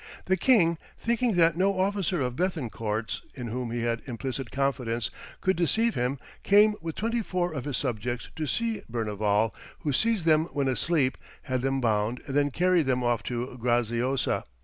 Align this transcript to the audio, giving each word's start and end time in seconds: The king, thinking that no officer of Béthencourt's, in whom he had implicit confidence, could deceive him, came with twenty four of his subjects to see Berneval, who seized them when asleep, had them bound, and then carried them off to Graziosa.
The 0.25 0.35
king, 0.35 0.79
thinking 0.97 1.33
that 1.33 1.55
no 1.55 1.79
officer 1.79 2.21
of 2.21 2.35
Béthencourt's, 2.35 3.21
in 3.35 3.49
whom 3.49 3.69
he 3.69 3.81
had 3.83 4.01
implicit 4.07 4.49
confidence, 4.49 5.11
could 5.41 5.55
deceive 5.55 5.93
him, 5.93 6.17
came 6.41 6.73
with 6.81 6.95
twenty 6.95 7.21
four 7.21 7.53
of 7.53 7.65
his 7.65 7.77
subjects 7.77 8.29
to 8.35 8.47
see 8.47 8.81
Berneval, 8.91 9.53
who 9.81 9.93
seized 9.93 10.25
them 10.25 10.45
when 10.53 10.67
asleep, 10.67 11.19
had 11.43 11.61
them 11.61 11.79
bound, 11.81 12.19
and 12.25 12.35
then 12.35 12.49
carried 12.49 12.87
them 12.87 13.03
off 13.03 13.21
to 13.25 13.55
Graziosa. 13.61 14.45